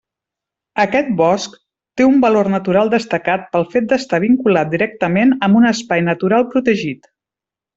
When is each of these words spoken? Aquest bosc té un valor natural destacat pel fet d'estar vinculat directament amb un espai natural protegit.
Aquest 0.83 1.11
bosc 1.19 1.57
té 2.01 2.07
un 2.13 2.17
valor 2.23 2.49
natural 2.53 2.91
destacat 2.95 3.45
pel 3.53 3.67
fet 3.75 3.91
d'estar 3.93 4.23
vinculat 4.27 4.73
directament 4.75 5.37
amb 5.49 5.61
un 5.61 5.71
espai 5.75 6.07
natural 6.09 6.49
protegit. 6.57 7.11